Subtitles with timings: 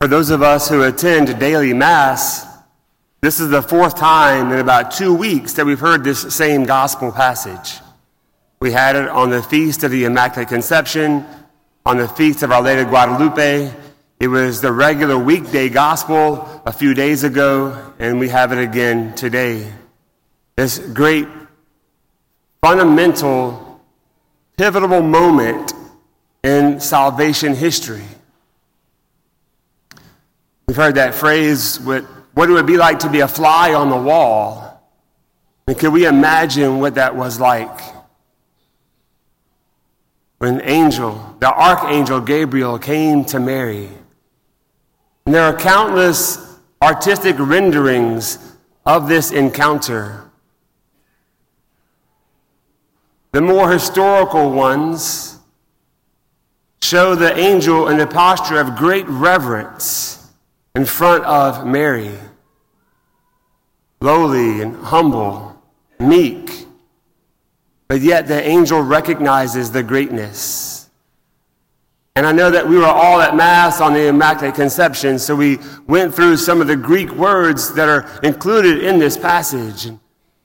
[0.00, 2.46] For those of us who attend daily Mass,
[3.20, 7.12] this is the fourth time in about two weeks that we've heard this same gospel
[7.12, 7.82] passage.
[8.62, 11.26] We had it on the Feast of the Immaculate Conception,
[11.84, 13.70] on the Feast of Our Lady of Guadalupe.
[14.20, 19.14] It was the regular weekday gospel a few days ago, and we have it again
[19.16, 19.70] today.
[20.56, 21.28] This great,
[22.62, 23.82] fundamental,
[24.56, 25.74] pivotal moment
[26.42, 28.06] in salvation history.
[30.70, 33.90] We've heard that phrase, what, what it would be like to be a fly on
[33.90, 34.80] the wall.
[35.66, 37.76] And can we imagine what that was like?
[40.38, 43.88] When angel, the archangel Gabriel came to Mary.
[45.26, 46.38] And there are countless
[46.80, 48.38] artistic renderings
[48.86, 50.30] of this encounter.
[53.32, 55.36] The more historical ones
[56.80, 60.19] show the angel in a posture of great reverence
[60.74, 62.12] in front of Mary,
[64.00, 65.60] lowly and humble,
[65.98, 66.66] meek,
[67.88, 70.88] but yet the angel recognizes the greatness.
[72.14, 75.58] And I know that we were all at Mass on the Immaculate Conception, so we
[75.86, 79.90] went through some of the Greek words that are included in this passage,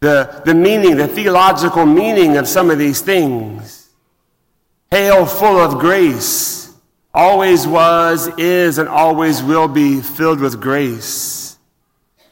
[0.00, 3.90] the, the meaning, the theological meaning of some of these things.
[4.90, 6.59] Hail, full of grace
[7.12, 11.58] always was, is, and always will be filled with grace.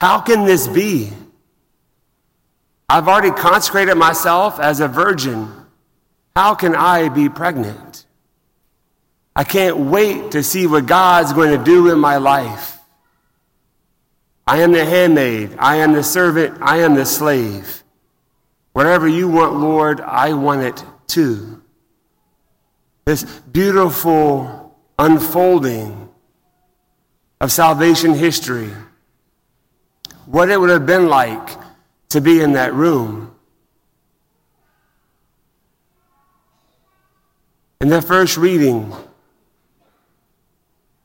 [0.00, 1.12] How can this be?
[2.88, 5.50] I've already consecrated myself as a virgin.
[6.36, 8.04] How can I be pregnant?
[9.36, 12.78] I can't wait to see what God's going to do in my life.
[14.46, 15.56] I am the handmaid.
[15.58, 16.58] I am the servant.
[16.60, 17.82] I am the slave.
[18.72, 21.62] Whatever you want, Lord, I want it too.
[23.06, 24.63] This beautiful
[24.98, 26.08] unfolding
[27.40, 28.70] of salvation history,
[30.26, 31.50] what it would have been like
[32.10, 33.34] to be in that room.
[37.80, 38.94] In the first reading,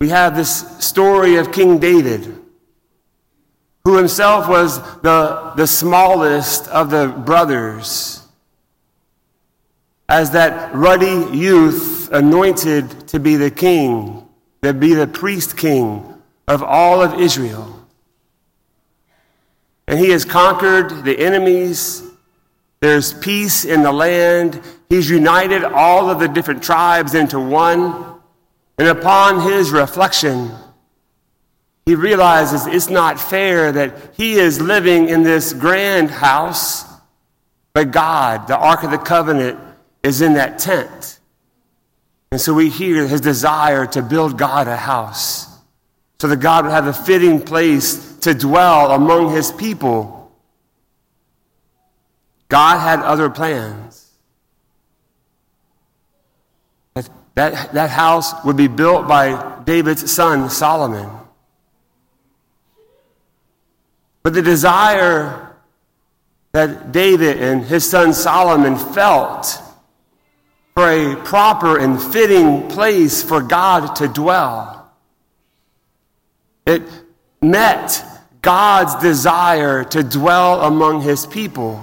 [0.00, 2.38] we have this story of King David,
[3.84, 8.25] who himself was the, the smallest of the brothers
[10.08, 14.26] as that ruddy youth anointed to be the king,
[14.62, 16.14] to be the priest king
[16.46, 17.72] of all of Israel.
[19.88, 22.02] And he has conquered the enemies.
[22.80, 24.60] There's peace in the land.
[24.88, 28.14] He's united all of the different tribes into one.
[28.78, 30.50] And upon his reflection,
[31.86, 36.84] he realizes it's not fair that he is living in this grand house,
[37.72, 39.58] but God, the Ark of the Covenant,
[40.06, 41.18] is in that tent.
[42.30, 45.48] And so we hear his desire to build God a house
[46.20, 50.32] so that God would have a fitting place to dwell among his people.
[52.48, 54.12] God had other plans.
[56.94, 61.10] That, that, that house would be built by David's son, Solomon.
[64.22, 65.56] But the desire
[66.52, 69.62] that David and his son Solomon felt
[70.76, 74.92] for a proper and fitting place for God to dwell.
[76.66, 76.82] It
[77.40, 78.04] met
[78.42, 81.82] God's desire to dwell among his people.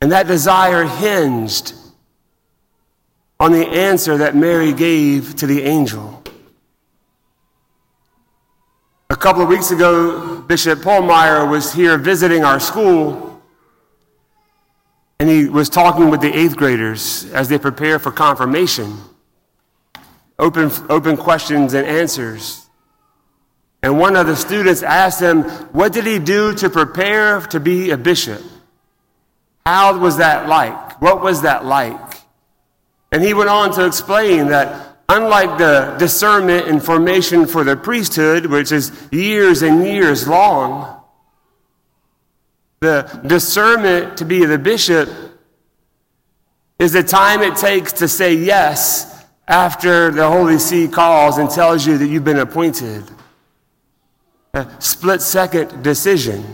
[0.00, 1.74] And that desire hinged
[3.38, 6.22] on the answer that Mary gave to the angel.
[9.10, 13.31] A couple of weeks ago, Bishop Paul Meyer was here visiting our school
[15.22, 18.98] and he was talking with the eighth graders as they prepare for confirmation.
[20.36, 22.66] Open, open questions and answers.
[23.84, 27.92] And one of the students asked him, What did he do to prepare to be
[27.92, 28.42] a bishop?
[29.64, 31.00] How was that like?
[31.00, 32.16] What was that like?
[33.12, 38.46] And he went on to explain that unlike the discernment and formation for the priesthood,
[38.46, 41.00] which is years and years long,
[42.82, 45.08] the discernment to be the bishop
[46.82, 51.86] is the time it takes to say yes after the Holy See calls and tells
[51.86, 53.04] you that you've been appointed.
[54.52, 56.44] A split second decision.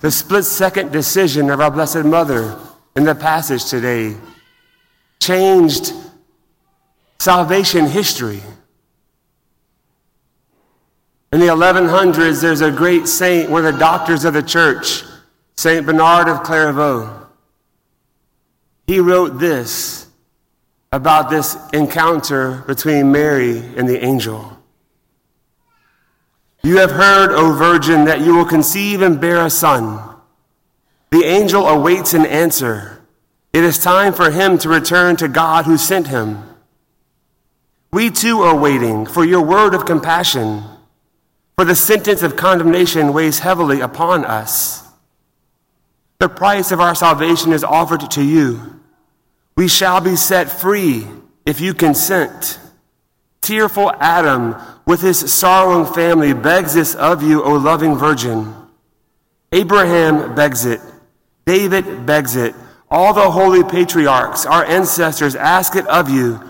[0.00, 2.58] The split second decision of our Blessed Mother
[2.96, 4.16] in the passage today
[5.20, 5.92] changed
[7.20, 8.42] salvation history.
[11.32, 15.04] In the 1100s, there's a great saint, one of the doctors of the church,
[15.56, 15.84] St.
[15.86, 17.28] Bernard of Clairvaux.
[18.86, 20.08] He wrote this
[20.90, 24.58] about this encounter between Mary and the angel.
[26.62, 30.00] You have heard, O virgin, that you will conceive and bear a son.
[31.10, 33.02] The angel awaits an answer.
[33.52, 36.42] It is time for him to return to God who sent him.
[37.92, 40.62] We too are waiting for your word of compassion,
[41.56, 44.81] for the sentence of condemnation weighs heavily upon us.
[46.22, 48.80] The price of our salvation is offered to you.
[49.56, 51.04] We shall be set free
[51.44, 52.60] if you consent.
[53.40, 54.54] Tearful Adam,
[54.86, 58.54] with his sorrowing family, begs this of you, O loving Virgin.
[59.50, 60.80] Abraham begs it.
[61.44, 62.54] David begs it.
[62.88, 66.40] All the holy patriarchs, our ancestors, ask it of you,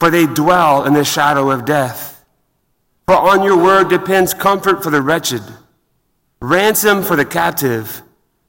[0.00, 2.24] for they dwell in the shadow of death.
[3.04, 5.42] For on your word depends comfort for the wretched,
[6.40, 8.00] ransom for the captive,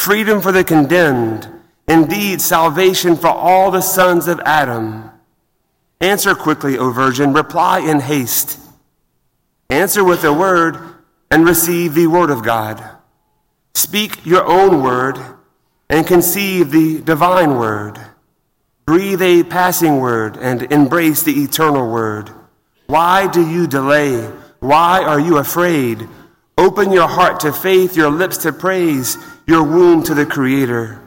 [0.00, 1.46] freedom for the condemned,
[1.86, 5.10] indeed, salvation for all the sons of Adam.
[6.00, 8.58] Answer quickly, O virgin, reply in haste.
[9.68, 10.78] Answer with a word
[11.30, 12.82] and receive the word of God.
[13.74, 15.18] Speak your own word
[15.88, 17.98] and conceive the divine word.
[18.86, 22.30] Breathe a passing word and embrace the eternal word.
[22.86, 24.22] Why do you delay?
[24.58, 26.08] Why are you afraid?
[26.60, 29.16] Open your heart to faith, your lips to praise,
[29.46, 31.00] your womb to the Creator.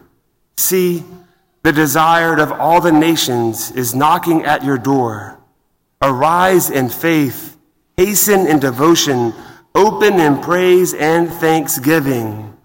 [0.58, 1.04] See,
[1.62, 5.38] the desired of all the nations is knocking at your door.
[6.02, 7.56] Arise in faith,
[7.98, 9.32] hasten in devotion,
[9.76, 12.58] open in praise and thanksgiving.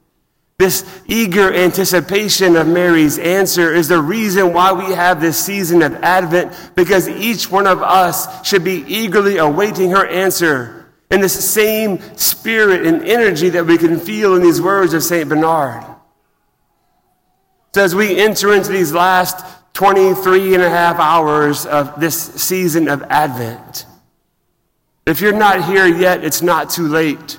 [0.58, 5.92] This eager anticipation of Mary's answer is the reason why we have this season of
[5.96, 10.77] Advent, because each one of us should be eagerly awaiting her answer
[11.10, 15.28] in this same spirit and energy that we can feel in these words of St.
[15.28, 15.84] Bernard.
[17.74, 19.44] So as we enter into these last
[19.74, 23.86] 23 and a half hours of this season of Advent,
[25.06, 27.38] if you're not here yet, it's not too late.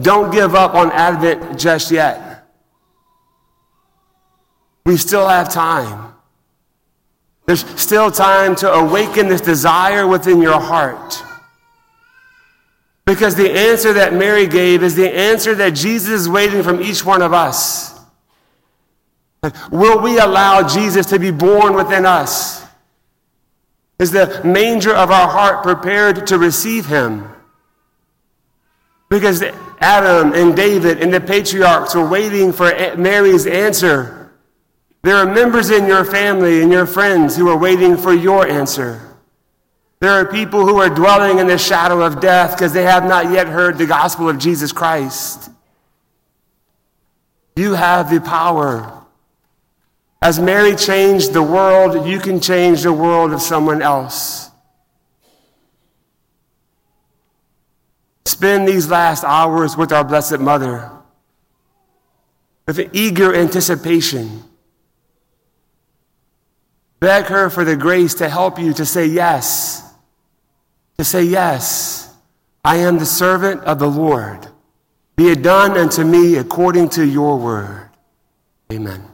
[0.00, 2.44] Don't give up on Advent just yet.
[4.86, 6.14] We still have time.
[7.46, 11.22] There's still time to awaken this desire within your heart.
[13.08, 17.06] Because the answer that Mary gave is the answer that Jesus is waiting from each
[17.06, 17.98] one of us.
[19.70, 22.62] Will we allow Jesus to be born within us?
[23.98, 27.26] Is the manger of our heart prepared to receive him?
[29.08, 29.42] Because
[29.80, 34.34] Adam and David and the patriarchs were waiting for Mary's answer.
[35.02, 39.07] There are members in your family and your friends who are waiting for your answer.
[40.00, 43.32] There are people who are dwelling in the shadow of death because they have not
[43.32, 45.50] yet heard the gospel of Jesus Christ.
[47.56, 49.04] You have the power.
[50.22, 54.48] As Mary changed the world, you can change the world of someone else.
[58.38, 60.92] spend these last hours with our Blessed Mother
[62.68, 64.44] with eager anticipation.
[67.00, 69.87] Beg her for the grace to help you to say yes.
[70.98, 72.14] To say, Yes,
[72.64, 74.48] I am the servant of the Lord.
[75.16, 77.88] Be it done unto me according to your word.
[78.72, 79.07] Amen.